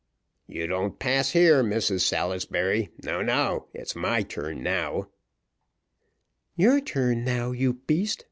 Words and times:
"You 0.47 0.65
don't 0.65 0.97
pass 0.97 1.29
here, 1.29 1.63
Mrs 1.63 2.01
Salisbury. 2.01 2.89
No 3.03 3.21
no 3.21 3.67
it's 3.71 3.95
my 3.95 4.23
turn 4.23 4.63
now." 4.63 5.09
"Your 6.55 6.81
turn 6.81 7.23
now, 7.23 7.51
you 7.51 7.73
beast!" 7.73 8.19